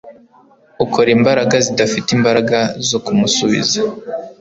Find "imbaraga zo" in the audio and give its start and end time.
2.17-2.97